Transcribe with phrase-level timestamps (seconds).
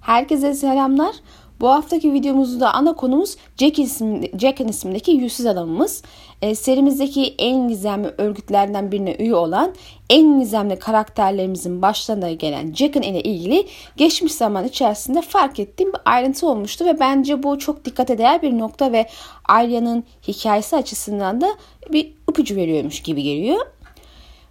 [0.00, 1.14] Herkese selamlar.
[1.60, 6.02] Bu haftaki videomuzda ana konumuz Jack, ismi, Jack'ın ismindeki yüzsüz adamımız.
[6.42, 9.74] E, serimizdeki en gizemli örgütlerden birine üye olan
[10.10, 13.66] en gizemli karakterlerimizin başlarına gelen Jack'ın ile ilgili
[13.96, 18.58] geçmiş zaman içerisinde fark ettiğim bir ayrıntı olmuştu ve bence bu çok dikkat değer bir
[18.58, 19.06] nokta ve
[19.48, 21.48] Arya'nın hikayesi açısından da
[21.92, 23.66] bir ipucu veriyormuş gibi geliyor.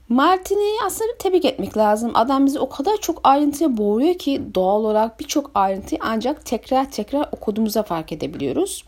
[0.10, 2.12] Martin'i aslında tebrik etmek lazım.
[2.14, 7.30] Adam bizi o kadar çok ayrıntıya boğuyor ki doğal olarak birçok ayrıntıyı ancak tekrar tekrar
[7.31, 8.86] okuduğumuzda fark edebiliyoruz.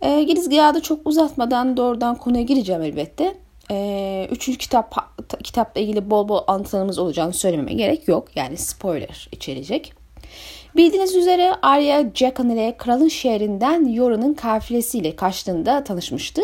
[0.00, 3.36] E, girizgahı çok uzatmadan doğrudan konuya gireceğim elbette.
[3.70, 4.94] E, üçüncü kitap
[5.44, 8.28] kitapla ilgili bol bol anlatılarımız olacağını söylememe gerek yok.
[8.36, 9.92] Yani spoiler içerecek.
[10.76, 16.42] Bildiğiniz üzere Arya Jaqen ile kralın şehrinden Yoran'ın kafilesiyle kaçtığında tanışmıştı.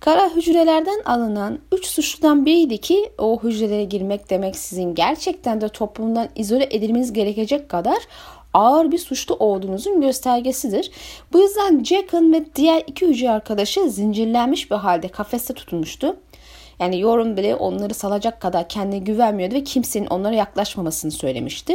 [0.00, 6.28] Kara hücrelerden alınan 3 suçludan biriydi ki o hücrelere girmek demek sizin gerçekten de toplumdan
[6.36, 7.98] izole edilmeniz gerekecek kadar
[8.54, 10.90] ağır bir suçlu olduğunuzun göstergesidir.
[11.32, 16.16] Bu yüzden Jack'ın ve diğer iki hücre arkadaşı zincirlenmiş bir halde kafeste tutulmuştu.
[16.80, 21.74] Yani yorum bile onları salacak kadar kendine güvenmiyordu ve kimsenin onlara yaklaşmamasını söylemişti.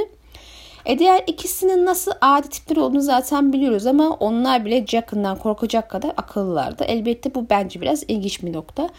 [0.85, 6.13] E diğer ikisinin nasıl adi tipler olduğunu zaten biliyoruz ama onlar bile Jack'ından korkacak kadar
[6.17, 6.83] akıllılardı.
[6.83, 8.89] Elbette bu bence biraz ilginç bir nokta.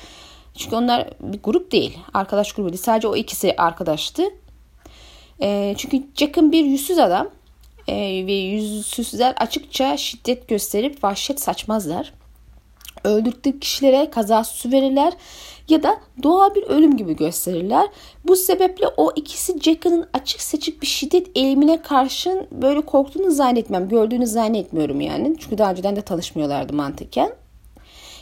[0.54, 1.98] Çünkü onlar bir grup değil.
[2.14, 2.82] Arkadaş grubu değil.
[2.82, 4.22] Sadece o ikisi arkadaştı.
[5.42, 7.28] E, çünkü Jack'ın bir yüzsüz adam.
[7.88, 7.94] E,
[8.26, 12.12] ve yüzsüzler açıkça şiddet gösterip vahşet saçmazlar.
[13.04, 15.12] Öldürdükleri kişilere kaza süsü verirler
[15.68, 17.88] ya da doğal bir ölüm gibi gösterirler.
[18.24, 23.88] Bu sebeple o ikisi Jack'ın açık seçik bir şiddet eğilimine karşın böyle korktuğunu zannetmem.
[23.88, 25.36] Gördüğünü zannetmiyorum yani.
[25.38, 27.32] Çünkü daha önceden de tanışmıyorlardı mantıken.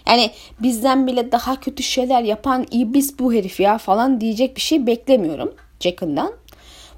[0.06, 4.86] Yani bizden bile daha kötü şeyler yapan iblis bu herif ya falan diyecek bir şey
[4.86, 6.33] beklemiyorum Jack'ından.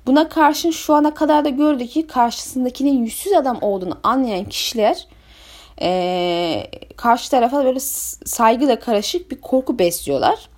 [0.07, 5.07] Buna karşın şu ana kadar da gördük ki karşısındakinin yüzsüz adam olduğunu anlayan kişiler
[5.81, 5.89] e,
[7.05, 7.81] karşı tarafa böyle
[8.25, 10.49] saygıyla karışık bir korku besliyorlar.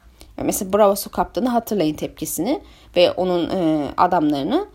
[0.42, 2.60] Mesela Bravo'su kaptanı hatırlayın tepkisini
[2.96, 4.66] ve onun e, adamlarını.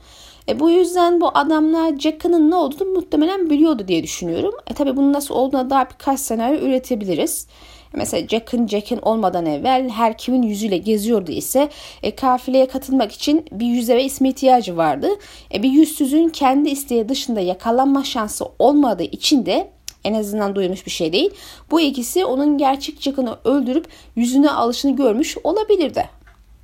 [0.50, 4.54] E, bu yüzden bu adamlar Jack'ın ne olduğunu muhtemelen biliyordu diye düşünüyorum.
[4.68, 7.48] E tabi bunun nasıl olduğuna daha birkaç senaryo üretebiliriz.
[7.94, 11.70] Mesela Jack'ın Jack'ın olmadan evvel her kimin yüzüyle geziyordu ise
[12.04, 15.10] e, kafileye katılmak için bir yüze ve isme ihtiyacı vardı.
[15.54, 19.72] E, bir yüzsüzün kendi isteği dışında yakalanma şansı olmadığı için de
[20.04, 21.32] en azından duymuş bir şey değil.
[21.72, 26.10] Bu ikisi onun gerçek Jack'ını öldürüp yüzüne alışını görmüş olabilirdi.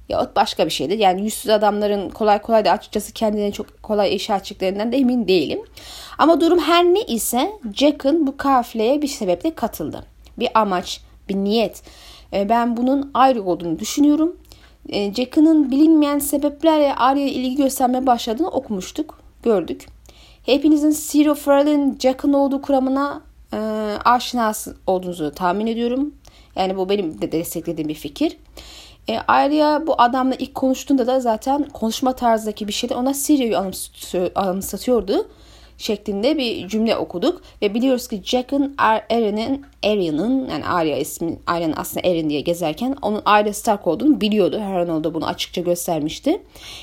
[0.09, 0.99] Ya başka bir şeydir.
[0.99, 5.59] Yani yüzsüz adamların kolay kolay da açıkçası kendilerini çok kolay işe açtıklarından da emin değilim.
[6.17, 10.03] Ama durum her ne ise Jack'ın bu kafileye bir sebeple katıldı.
[10.39, 11.83] Bir amaç, bir niyet.
[12.33, 14.35] E, ben bunun ayrı olduğunu düşünüyorum.
[14.89, 19.85] E, Jack'ın bilinmeyen sebeplerle Arya'ya ilgi göstermeye başladığını okumuştuk, gördük.
[20.45, 23.21] Hepinizin Ciro Farrell'in Jack'ın olduğu kuramına
[23.53, 23.57] e,
[24.05, 26.15] aşinası olduğunuzu tahmin ediyorum.
[26.55, 28.37] Yani bu benim de desteklediğim bir fikir.
[29.09, 33.57] E, ayrıca bu adamla ilk konuştuğunda da zaten konuşma tarzındaki bir şeyde ona Siri'yi
[34.35, 35.27] anımsatıyordu
[35.77, 42.07] şeklinde bir cümle okuduk ve biliyoruz ki Jack'ın Aaron'ın Arya'nın yani Arya ismi Arya'nın aslında
[42.07, 44.59] Aaron diye gezerken onun Arya Stark olduğunu biliyordu.
[44.59, 46.41] Herhan da bunu açıkça göstermişti.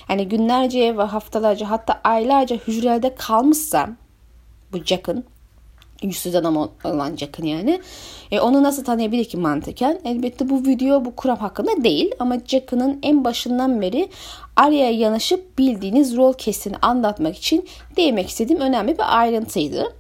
[0.09, 3.89] Yani günlerce ve haftalarca hatta aylarca hücrelerde kalmışsa
[4.73, 5.25] bu Jack'ın
[6.03, 7.81] yüzsüz adam olan Jack'ın yani.
[8.31, 10.01] E, onu nasıl tanıyabilir ki mantıken?
[10.05, 14.09] Elbette bu video bu kuram hakkında değil ama Jack'ın en başından beri
[14.57, 19.93] Arya'ya yanaşıp bildiğiniz rol kesini anlatmak için değinmek istediğim önemli bir ayrıntıydı.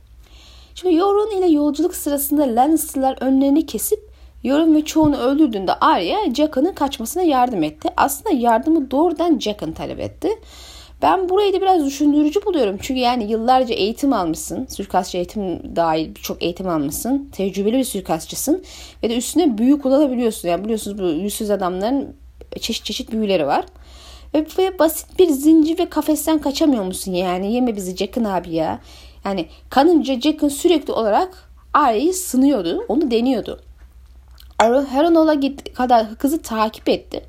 [0.74, 7.22] Şimdi Euron ile yolculuk sırasında Lannister'lar önlerini kesip Euron ve çoğunu öldürdüğünde Arya Jaqen'ın kaçmasına
[7.22, 7.88] yardım etti.
[7.96, 10.28] Aslında yardımı doğrudan Jaqen talep etti.
[11.04, 12.78] Ben burayı da biraz düşündürücü buluyorum.
[12.80, 14.66] Çünkü yani yıllarca eğitim almışsın.
[14.66, 17.30] Suikastçı eğitim dahil birçok eğitim almışsın.
[17.32, 18.64] Tecrübeli bir suikastçısın.
[19.02, 20.48] Ve de üstüne büyü kullanabiliyorsun.
[20.48, 22.16] Yani biliyorsunuz bu yüzsüz adamların
[22.60, 23.64] çeşit çeşit büyüleri var.
[24.34, 27.52] Ve, ve basit bir zincir ve kafesten kaçamıyor musun yani?
[27.52, 28.80] Yeme bizi Jack'ın abi ya.
[29.24, 32.84] Yani kanınca Jack'ın sürekli olarak Arya'yı sınıyordu.
[32.88, 33.60] Onu deniyordu.
[34.58, 35.40] Haranola
[35.74, 37.24] kadar kızı takip etti.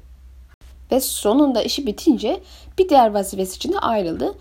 [0.91, 2.39] Ve sonunda işi bitince
[2.77, 4.35] bir diğer vazifesi için de ayrıldı.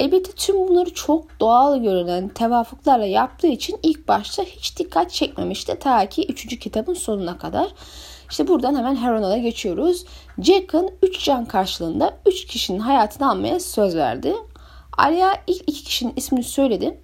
[0.00, 6.08] Elbette tüm bunları çok doğal görünen tevafuklarla yaptığı için ilk başta hiç dikkat çekmemişti ta
[6.08, 6.58] ki 3.
[6.58, 7.68] kitabın sonuna kadar.
[8.30, 10.04] İşte buradan hemen Heron'a geçiyoruz.
[10.38, 14.34] Jack'ın 3 can karşılığında 3 kişinin hayatını almaya söz verdi.
[14.98, 17.00] Arya ilk iki kişinin ismini söyledi.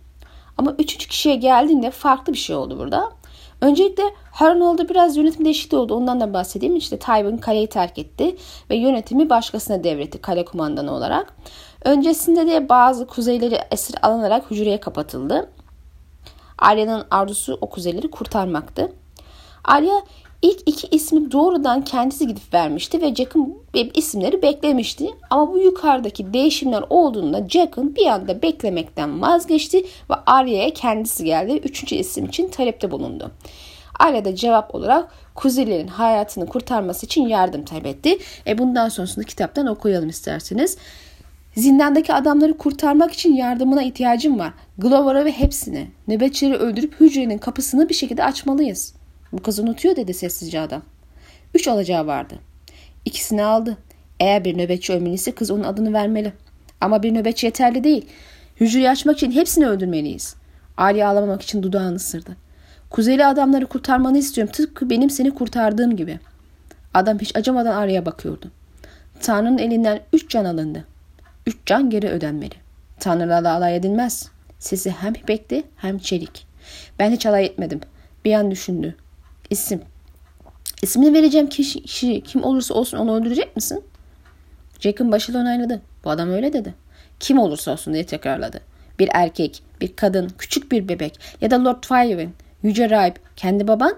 [0.59, 3.13] Ama üçüncü kişiye geldiğinde farklı bir şey oldu burada.
[3.61, 4.03] Öncelikle
[4.33, 5.95] Harrenhal'da biraz yönetim değişikliği oldu.
[5.95, 6.77] Ondan da bahsedeyim.
[6.77, 8.37] İşte Tywin kaleyi terk etti
[8.71, 11.35] ve yönetimi başkasına devretti kale kumandanı olarak.
[11.85, 15.51] Öncesinde de bazı kuzeyleri esir alınarak hücreye kapatıldı.
[16.59, 18.93] Arya'nın arzusu o kuzeyleri kurtarmaktı.
[19.65, 20.03] Arya
[20.45, 23.57] ilk iki ismi doğrudan kendisi gidip vermişti ve Jack'ın
[23.95, 25.07] isimleri beklemişti.
[25.31, 31.61] Ama bu yukarıdaki değişimler olduğunda Jack'ın bir anda beklemekten vazgeçti ve Arya'ya kendisi geldi.
[31.65, 33.31] Üçüncü isim için talepte bulundu.
[34.01, 38.19] Arya da cevap olarak kuzilerin hayatını kurtarması için yardım talep etti.
[38.47, 40.77] E bundan sonrasında kitaptan okuyalım isterseniz.
[41.57, 44.53] Zindandaki adamları kurtarmak için yardımına ihtiyacım var.
[44.79, 45.87] Glover'a ve hepsini.
[46.09, 48.95] Nöbetçileri öldürüp hücrenin kapısını bir şekilde açmalıyız.
[49.35, 50.83] Bu kız unutuyor dedi sessizce adam.
[51.55, 52.35] Üç alacağı vardı.
[53.05, 53.77] İkisini aldı.
[54.21, 56.33] Eğer bir nöbetçi ölmeliyse kız onun adını vermeli.
[56.81, 58.07] Ama bir nöbetçi yeterli değil.
[58.61, 60.37] Hücreyi açmak için hepsini öldürmeliyiz.
[60.77, 62.37] Ali ağlamamak için dudağını ısırdı.
[62.91, 66.19] Kuzeyli adamları kurtarmanı istiyorum tıpkı benim seni kurtardığım gibi.
[66.95, 68.51] Adam hiç acımadan Arya'ya bakıyordu.
[69.21, 70.85] Tanrı'nın elinden üç can alındı.
[71.47, 72.55] Üç can geri ödenmeli.
[73.01, 74.29] Tanrılarla alay edilmez.
[74.59, 76.47] Sesi hem ipekti hem çelik.
[76.99, 77.81] Ben hiç alay etmedim.
[78.25, 78.97] Bir an düşündü.
[79.51, 79.83] İsim.
[80.83, 83.85] İsmini vereceğim kişi, kişi kim olursa olsun onu öldürecek misin?
[84.81, 85.83] Jack'ın başıyla onayladı.
[86.05, 86.75] Bu adam öyle dedi.
[87.21, 88.61] Kim olursa olsun diye tekrarladı.
[88.99, 93.95] Bir erkek, bir kadın, küçük bir bebek ya da Lord Tywin, Yüce Rahip, kendi baban?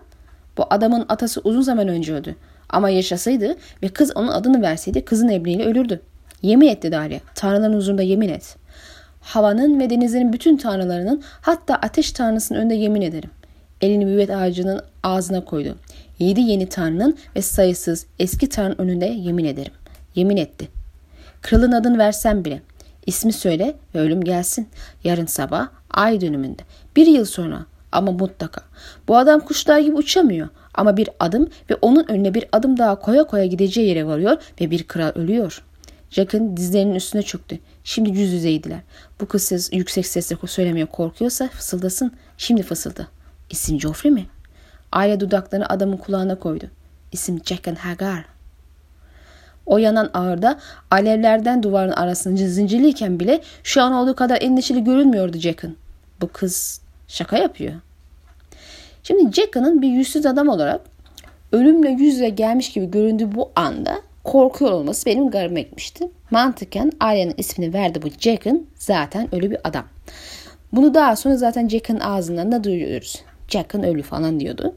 [0.56, 2.36] Bu adamın atası uzun zaman önce öldü.
[2.68, 6.00] Ama yaşasaydı ve kız onun adını verseydi kızın evliliğiyle ölürdü.
[6.42, 7.20] Yemin etti Darya.
[7.34, 8.56] Tanrıların huzurunda yemin et.
[9.20, 13.30] Havanın ve denizlerin bütün tanrılarının hatta ateş tanrısının önünde yemin ederim.
[13.80, 15.76] Elini müvet ağacının ağzına koydu.
[16.18, 19.72] Yedi yeni tanrının ve sayısız eski tanrının önünde yemin ederim.
[20.14, 20.68] Yemin etti.
[21.42, 22.62] Kralın adını versem bile.
[23.06, 24.68] İsmi söyle ve ölüm gelsin.
[25.04, 26.62] Yarın sabah ay dönümünde.
[26.96, 28.60] Bir yıl sonra ama mutlaka.
[29.08, 30.48] Bu adam kuşlar gibi uçamıyor.
[30.74, 34.70] Ama bir adım ve onun önüne bir adım daha koya koya gideceği yere varıyor ve
[34.70, 35.62] bir kral ölüyor.
[36.10, 37.58] Jack'ın dizlerinin üstüne çöktü.
[37.84, 38.80] Şimdi yüz yüzeydiler.
[39.20, 42.12] Bu kız ses, yüksek sesle söylemeye korkuyorsa fısıldasın.
[42.38, 43.15] Şimdi fısıldı.
[43.50, 44.26] İsim Joffrey mi?
[44.92, 46.70] Aile dudaklarını adamın kulağına koydu.
[47.12, 48.24] İsim Jack'ın Hagar.
[49.66, 50.58] O yanan ağırda
[50.90, 55.76] alevlerden duvarın arasında zincirliyken bile şu an olduğu kadar endişeli görünmüyordu Jack'ın.
[56.20, 57.72] Bu kız şaka yapıyor.
[59.02, 60.80] Şimdi Jack'ın bir yüzsüz adam olarak
[61.52, 66.10] ölümle yüz yüze gelmiş gibi göründüğü bu anda korkuyor olması benim garip etmişti.
[66.30, 69.84] Mantıken Arya'nın ismini verdi bu Jack'ın zaten ölü bir adam.
[70.72, 73.22] Bunu daha sonra zaten Jack'ın ağzından da duyuyoruz.
[73.48, 74.74] Jack'ın ölü falan diyordu.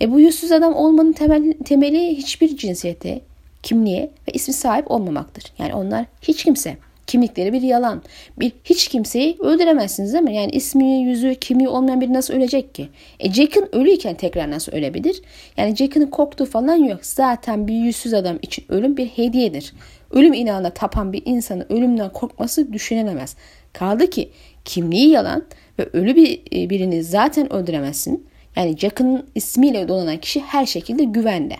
[0.00, 3.20] E bu yüzsüz adam olmanın temel, temeli hiçbir cinsiyete,
[3.62, 5.44] kimliğe ve ismi sahip olmamaktır.
[5.58, 6.76] Yani onlar hiç kimse.
[7.06, 8.02] Kimlikleri bir yalan.
[8.38, 10.34] Bir hiç kimseyi öldüremezsiniz değil mi?
[10.34, 12.88] Yani ismi, yüzü, kimliği olmayan biri nasıl ölecek ki?
[13.20, 15.22] E Jack'ın ölüyken tekrar nasıl ölebilir?
[15.56, 16.98] Yani Jack'ın korktuğu falan yok.
[17.02, 19.72] Zaten bir yüzsüz adam için ölüm bir hediyedir.
[20.10, 23.36] Ölüm inanına tapan bir insanın ölümden korkması düşünülemez.
[23.72, 24.30] Kaldı ki
[24.64, 25.44] kimliği yalan
[25.80, 28.26] ve ölü bir e, birini zaten öldüremezsin.
[28.56, 31.54] Yani Jack'ın ismiyle dolanan kişi her şekilde güvende.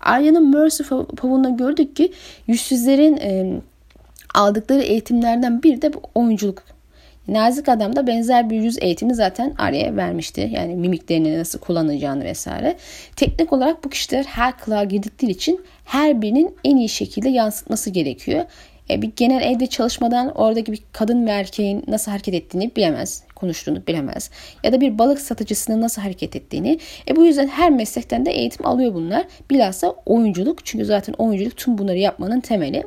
[0.00, 0.82] Arya'nın Mercy
[1.16, 2.12] Pavun'da gördük ki
[2.46, 3.60] yüzsüzlerin e,
[4.34, 6.62] aldıkları eğitimlerden biri de oyunculuk.
[7.28, 10.50] Nazik Adam da benzer bir yüz eğitimi zaten Arya'ya vermişti.
[10.52, 12.76] Yani mimiklerini nasıl kullanacağını vesaire.
[13.16, 18.44] Teknik olarak bu kişiler her kılığa girdikleri için her birinin en iyi şekilde yansıtması gerekiyor.
[18.90, 23.86] E, bir genel evde çalışmadan oradaki bir kadın ve erkeğin nasıl hareket ettiğini bilemez konuştuğunu
[23.86, 24.30] bilemez.
[24.64, 26.78] Ya da bir balık satıcısının nasıl hareket ettiğini.
[27.08, 29.24] E bu yüzden her meslekten de eğitim alıyor bunlar.
[29.50, 30.66] Bilhassa oyunculuk.
[30.66, 32.84] Çünkü zaten oyunculuk tüm bunları yapmanın temeli.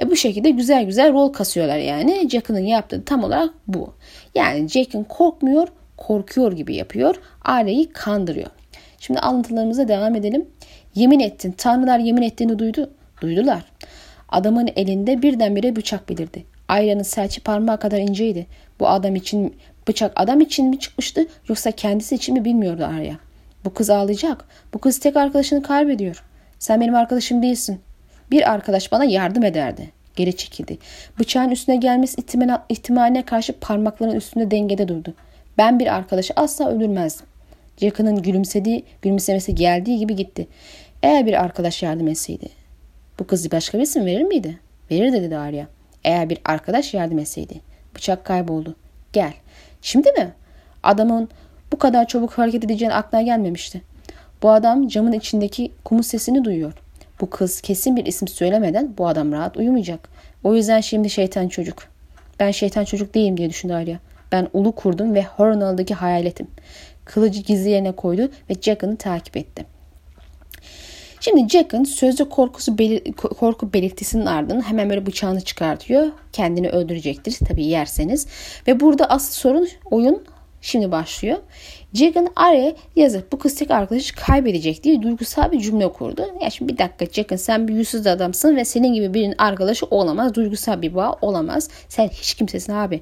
[0.00, 2.28] E bu şekilde güzel güzel rol kasıyorlar yani.
[2.30, 3.94] Jack'ın yaptığı tam olarak bu.
[4.34, 7.14] Yani Jack'ın korkmuyor, korkuyor gibi yapıyor.
[7.44, 8.50] Aileyi kandırıyor.
[8.98, 10.46] Şimdi alıntılarımıza devam edelim.
[10.94, 11.52] Yemin ettin.
[11.52, 12.90] Tanrılar yemin ettiğini duydu.
[13.20, 13.64] Duydular.
[14.28, 16.44] Adamın elinde birdenbire bıçak belirdi.
[16.68, 18.46] Ayranın serçe parmağı kadar inceydi.
[18.80, 19.54] Bu adam için
[19.88, 23.18] Bıçak adam için mi çıkmıştı yoksa kendisi için mi bilmiyordu Arya.
[23.64, 24.44] Bu kız ağlayacak.
[24.74, 26.24] Bu kız tek arkadaşını kaybediyor.
[26.58, 27.80] Sen benim arkadaşım değilsin.
[28.30, 29.90] Bir arkadaş bana yardım ederdi.
[30.16, 30.78] Geri çekildi.
[31.18, 32.16] Bıçağın üstüne gelmesi
[32.68, 35.14] ihtimaline karşı parmakların üstünde dengede durdu.
[35.58, 37.26] Ben bir arkadaşı asla öldürmezdim.
[37.76, 40.46] Jack'ın gülümsediği, gülümsemesi geldiği gibi gitti.
[41.02, 42.48] Eğer bir arkadaş yardım etseydi.
[43.18, 44.58] Bu kızı başka bir isim verir miydi?
[44.90, 45.66] Verirdi dedi Arya.
[46.04, 47.60] Eğer bir arkadaş yardım etseydi.
[47.94, 48.76] Bıçak kayboldu.
[49.12, 49.32] Gel.
[49.82, 50.32] Şimdi mi?
[50.82, 51.28] Adamın
[51.72, 53.82] bu kadar çabuk hareket edeceğini aklına gelmemişti.
[54.42, 56.72] Bu adam camın içindeki kumu sesini duyuyor.
[57.20, 60.08] Bu kız kesin bir isim söylemeden bu adam rahat uyumayacak.
[60.44, 61.82] O yüzden şimdi şeytan çocuk.
[62.40, 63.98] Ben şeytan çocuk değilim diye düşündü Arya.
[64.32, 66.46] Ben ulu kurdum ve Hornell'daki hayaletim.
[67.04, 69.75] Kılıcı gizli yerine koydu ve Jack'ını takip etti.
[71.20, 76.06] Şimdi Jack'ın sözde korkusu belir korku belirtisinin ardından hemen böyle bıçağını çıkartıyor.
[76.32, 78.26] Kendini öldürecektir tabii yerseniz.
[78.66, 80.24] Ve burada asıl sorun oyun
[80.60, 81.38] şimdi başlıyor.
[81.94, 86.26] Jack'ın araya yazıp bu kız tek arkadaşı kaybedecek diye duygusal bir cümle kurdu.
[86.40, 90.34] Ya şimdi bir dakika Jack'ın sen bir yüzsüz adamsın ve senin gibi birinin arkadaşı olamaz.
[90.34, 91.70] Duygusal bir bağ olamaz.
[91.88, 93.00] Sen hiç kimsesin abi.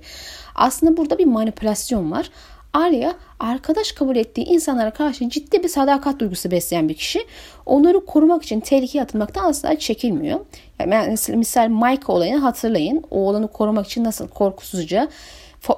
[0.54, 2.30] Aslında burada bir manipülasyon var.
[2.74, 7.26] Arya arkadaş kabul ettiği insanlara karşı ciddi bir sadakat duygusu besleyen bir kişi.
[7.66, 10.40] Onları korumak için tehlikeye atılmaktan asla çekilmiyor.
[10.80, 13.04] Yani misal Mike olayını hatırlayın.
[13.10, 15.08] Oğlanı korumak için nasıl korkusuzca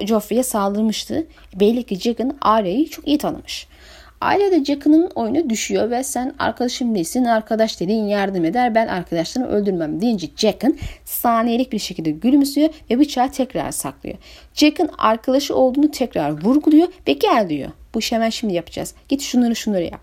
[0.01, 1.27] Joffrey'e saldırmıştı.
[1.55, 3.69] Belli ki Jack'ın Arya'yı çok iyi tanımış.
[4.21, 9.49] Aile de Jack'ın oyunu düşüyor ve sen arkadaşım değilsin arkadaş dediğin yardım eder ben arkadaşlarını
[9.49, 14.17] öldürmem deyince Jack'ın saniyelik bir şekilde gülümsüyor ve bıçağı tekrar saklıyor.
[14.55, 17.71] Jack'ın arkadaşı olduğunu tekrar vurguluyor ve gel diyor.
[17.95, 18.95] Bu işi hemen şimdi yapacağız.
[19.09, 20.01] Git şunları şunları yap.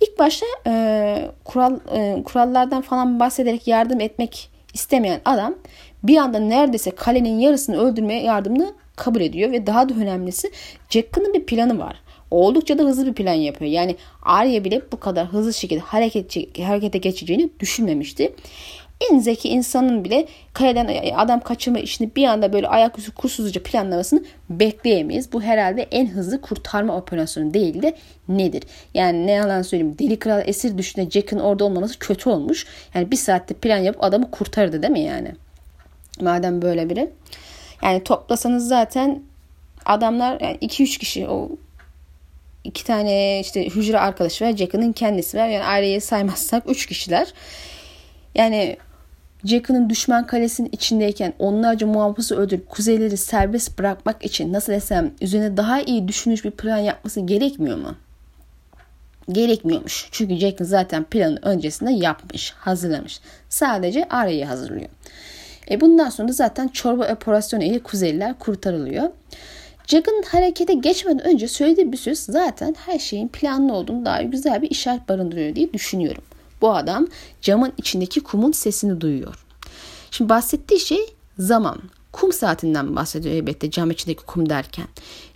[0.00, 5.54] İlk başta e, kural e, kurallardan falan bahsederek yardım etmek istemeyen adam
[6.02, 10.50] bir anda neredeyse kalenin yarısını öldürmeye yardımını kabul ediyor ve daha da önemlisi
[10.90, 12.02] Jack'ın bir planı var.
[12.30, 13.70] Oldukça da hızlı bir plan yapıyor.
[13.70, 18.32] Yani Arya bile bu kadar hızlı şekilde hareket, harekete geçeceğini düşünmemişti.
[19.10, 25.32] En zeki insanın bile kaleden adam kaçırma işini bir anda böyle ayaküstü kursuzca planlamasını bekleyemeyiz.
[25.32, 27.94] Bu herhalde en hızlı kurtarma operasyonu değil de
[28.28, 28.62] nedir?
[28.94, 32.66] Yani ne yalan söyleyeyim deli kral esir düşüne Jack'ın orada olmaması kötü olmuş.
[32.94, 35.32] Yani bir saatte plan yapıp adamı kurtardı değil mi yani?
[36.20, 37.10] Madem böyle biri.
[37.82, 39.22] Yani toplasanız zaten
[39.86, 41.50] adamlar yani 2-3 kişi o
[42.64, 44.56] iki tane işte hücre arkadaşı var.
[44.56, 45.48] Jack'ın kendisi var.
[45.48, 47.32] Yani aileyi saymazsak 3 kişiler.
[48.34, 48.76] Yani
[49.44, 55.80] Jack'ın düşman kalesinin içindeyken onlarca muhafızı öldürüp kuzeyleri serbest bırakmak için nasıl desem üzerine daha
[55.80, 57.94] iyi düşünmüş bir plan yapması gerekmiyor mu?
[59.32, 60.08] Gerekmiyormuş.
[60.12, 63.20] Çünkü Jack'ın zaten planı öncesinde yapmış, hazırlamış.
[63.48, 64.88] Sadece Arya'yı hazırlıyor.
[65.70, 69.10] E bundan sonra zaten çorba operasyonu ile Kuzeyliler kurtarılıyor.
[69.88, 74.70] Jack'ın harekete geçmeden önce söylediği bir söz zaten her şeyin planlı olduğunu daha güzel bir
[74.70, 76.22] işaret barındırıyor diye düşünüyorum.
[76.60, 77.06] Bu adam
[77.42, 79.44] camın içindeki kumun sesini duyuyor.
[80.10, 81.78] Şimdi bahsettiği şey zaman.
[82.12, 84.86] Kum saatinden bahsediyor elbette cam içindeki kum derken.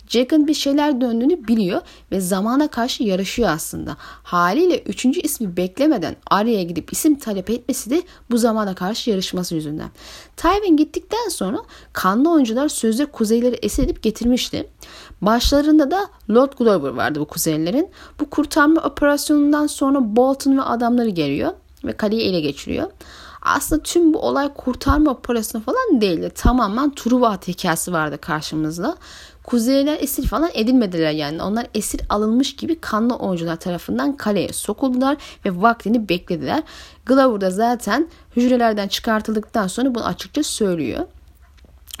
[0.07, 1.81] Jack'ın bir şeyler döndüğünü biliyor
[2.11, 3.97] ve zamana karşı yarışıyor aslında.
[4.23, 9.89] Haliyle üçüncü ismi beklemeden araya gidip isim talep etmesi de bu zamana karşı yarışması yüzünden.
[10.37, 11.57] Tywin gittikten sonra
[11.93, 14.69] kanlı oyuncular sözde kuzeyleri esir edip getirmişti.
[15.21, 17.89] Başlarında da Lord Glover vardı bu kuzeylerin.
[18.19, 21.51] Bu kurtarma operasyonundan sonra Bolton ve adamları geliyor
[21.83, 22.91] ve kaleyi ele geçiriyor.
[23.41, 26.31] Aslında tüm bu olay kurtarma operasyonu falan değildi.
[26.35, 28.97] Tamamen Truva hikayesi vardı karşımızda.
[29.43, 31.43] Kuzeyler esir falan edilmediler yani.
[31.43, 36.63] Onlar esir alınmış gibi kanlı oyuncular tarafından kaleye sokuldular ve vaktini beklediler.
[37.05, 41.05] Glover da zaten hücrelerden çıkartıldıktan sonra bunu açıkça söylüyor.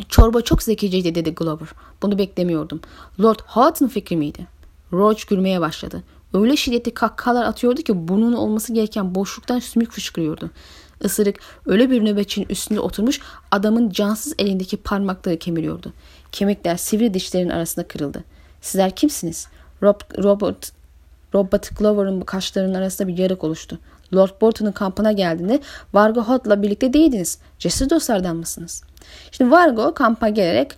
[0.09, 1.67] Çorba çok zekiceydi dedi Glover.
[2.01, 2.81] Bunu beklemiyordum.
[3.21, 4.47] Lord Houghton fikri miydi?
[4.93, 6.03] Roach gülmeye başladı.
[6.33, 10.49] Öyle şiddetli kahkahalar atıyordu ki burnunun olması gereken boşluktan sümük fışkırıyordu.
[11.03, 13.19] Isırık öyle bir nöbetçinin üstünde oturmuş
[13.51, 15.93] adamın cansız elindeki parmakları kemiriyordu.
[16.33, 18.23] Kemikler sivri dişlerin arasında kırıldı.
[18.61, 19.47] Sizler kimsiniz?
[19.83, 20.71] Rob, Robert,
[21.33, 23.79] Robert Glover'ın kaşlarının arasında bir yarık oluştu.
[24.13, 25.59] Lord Bolton'un kampına geldiğinde
[25.93, 27.37] Vargo Hold'la birlikte değildiniz.
[27.59, 28.83] Cesur dostlardan mısınız?
[29.31, 30.71] Şimdi Vargo kampa gelerek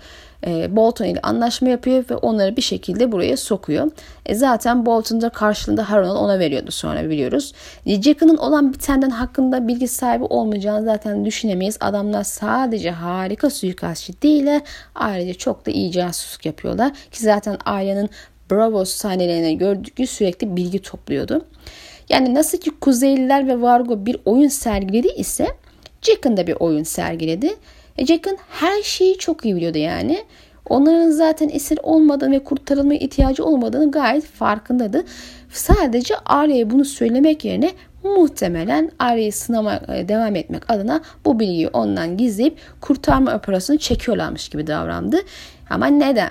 [0.47, 3.91] e, Bolton ile anlaşma yapıyor ve onları bir şekilde buraya sokuyor.
[4.25, 7.53] E, zaten Bolton da karşılığında Harron'u ona veriyordu sonra biliyoruz.
[7.85, 11.77] E, Jack'ın olan bitenden hakkında bilgi sahibi olmayacağını zaten düşünemeyiz.
[11.79, 14.61] Adamlar sadece harika suikastçı değiller.
[14.95, 16.91] Ayrıca çok da iyi casusluk yapıyorlar.
[17.11, 18.09] Ki zaten Arya'nın
[18.51, 21.45] Bravo sahnelerine gördüğü sürekli bilgi topluyordu.
[22.09, 25.47] Yani nasıl ki Kuzeyliler ve Vargo bir oyun sergiledi ise
[26.01, 27.55] Jack'ın da bir oyun sergiledi.
[27.97, 30.25] E Jack'ın her şeyi çok iyi biliyordu yani.
[30.69, 35.03] Onların zaten esir olmadığını ve kurtarılmaya ihtiyacı olmadığını gayet farkındaydı.
[35.49, 37.71] Sadece Arya'ya bunu söylemek yerine
[38.03, 44.67] muhtemelen Arya'yı sınama e, devam etmek adına bu bilgiyi ondan gizleyip kurtarma operasyonu çekiyorlarmış gibi
[44.67, 45.17] davrandı.
[45.69, 46.29] Ama neden?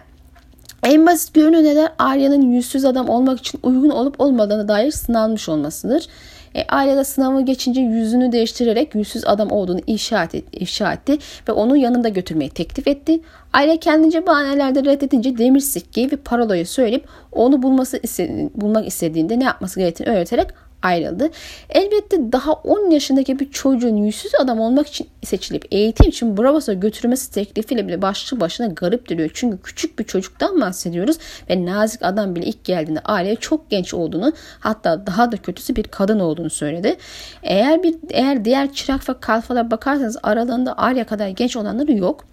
[0.82, 6.08] En basit görünü neden Arya'nın yüzsüz adam olmak için uygun olup olmadığına dair sınanmış olmasıdır.
[6.54, 11.18] E, ailede sınavı geçince yüzünü değiştirerek yüzsüz adam olduğunu ifşa etti
[11.48, 13.20] ve onu yanında götürmeyi teklif etti.
[13.52, 19.44] Aile kendince bahanelerde reddedince demir sikkeyi ve parolayı söyleyip onu bulması istedi, bulmak istediğinde ne
[19.44, 20.46] yapması gerektiğini öğreterek
[20.84, 21.30] ayrıldı.
[21.70, 27.32] Elbette daha 10 yaşındaki bir çocuğun yüzsüz adam olmak için seçilip eğitim için Bravos'a götürmesi
[27.32, 29.30] teklifiyle bile başlı başına garip duruyor.
[29.34, 31.16] Çünkü küçük bir çocuktan bahsediyoruz
[31.50, 35.84] ve nazik adam bile ilk geldiğinde aileye çok genç olduğunu hatta daha da kötüsü bir
[35.84, 36.96] kadın olduğunu söyledi.
[37.42, 42.24] Eğer bir eğer diğer çırak ve kalfalara bakarsanız aralarında Arya kadar genç olanları yok.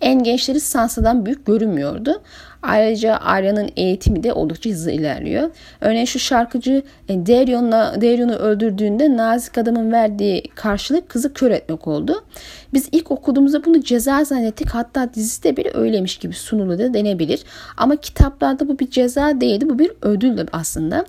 [0.00, 2.22] En gençleri Sansa'dan büyük görünmüyordu.
[2.62, 5.50] Ayrıca Arya'nın eğitimi de oldukça hızlı ilerliyor.
[5.80, 12.24] Örneğin şu şarkıcı e, Darion'la Darion'u öldürdüğünde nazik adamın verdiği karşılık kızı kör etmek oldu.
[12.72, 14.70] Biz ilk okuduğumuzda bunu ceza zannettik.
[14.70, 17.44] Hatta dizide bile öyleymiş gibi sunuldu denebilir.
[17.76, 19.68] Ama kitaplarda bu bir ceza değildi.
[19.68, 21.04] Bu bir ödüldü aslında.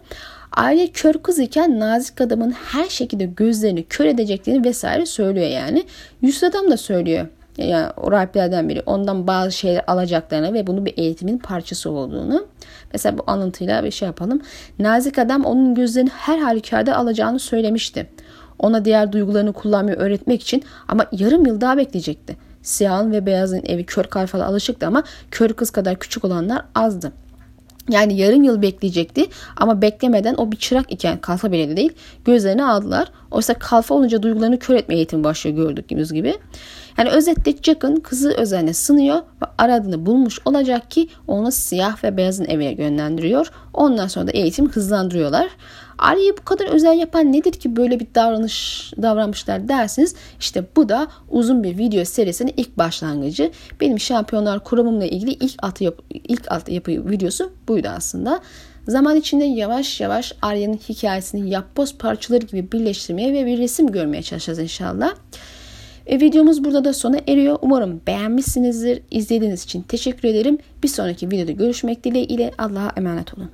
[0.52, 5.84] Aile kör kız iken nazik adamın her şekilde gözlerini kör edeceklerini vesaire söylüyor yani.
[6.22, 7.28] Yüz adam da söylüyor
[7.68, 12.48] yani o rahiplerden biri ondan bazı şeyler alacaklarını ve bunu bir eğitimin parçası olduğunu.
[12.94, 14.42] Mesela bu alıntıyla bir şey yapalım.
[14.80, 18.10] Nazik adam onun gözlerini her halükarda alacağını söylemişti.
[18.60, 22.38] Ona diğer duygularını kullanmayı öğretmek için ama yarım yıl daha bekleyecekti.
[22.62, 27.12] Siyahın ve beyazın evi kör kalfalı alışıktı ama kör kız kadar küçük olanlar azdı.
[27.90, 29.26] Yani yarım yıl bekleyecekti
[29.58, 31.94] ama beklemeden o bir çırak iken kalfa bile değil
[32.26, 33.12] gözlerini aldılar.
[33.32, 36.36] Oysa kalfa olunca duygularını kör etme eğitimi başlıyor gördüğümüz gibi.
[37.00, 42.46] Yani özetle Jack'ın kızı özeline sınıyor ve aradığını bulmuş olacak ki onu siyah ve beyazın
[42.46, 43.52] evine yönlendiriyor.
[43.74, 45.50] Ondan sonra da eğitim hızlandırıyorlar.
[45.98, 50.16] Arya'yı bu kadar özel yapan nedir ki böyle bir davranış davranmışlar dersiniz.
[50.40, 53.52] İşte bu da uzun bir video serisinin ilk başlangıcı.
[53.82, 58.40] Benim şampiyonlar kuramımla ilgili ilk altı yap, ilk altı yapı videosu buydu aslında.
[58.88, 64.60] Zaman içinde yavaş yavaş Arya'nın hikayesini yapboz parçaları gibi birleştirmeye ve bir resim görmeye çalışacağız
[64.60, 65.14] inşallah.
[66.10, 67.58] E, videomuz burada da sona eriyor.
[67.62, 69.02] Umarım beğenmişsinizdir.
[69.12, 70.58] İzlediğiniz için teşekkür ederim.
[70.84, 73.50] Bir sonraki videoda görüşmek dileğiyle Allah'a emanet olun.